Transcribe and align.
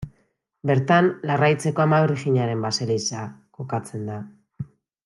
Bertan 0.69 1.09
Larraitzeko 1.31 1.85
Ama 1.85 2.01
Birjinaren 2.07 2.67
baseliza 2.69 3.29
kokatzen 3.61 4.13
da. 4.13 4.21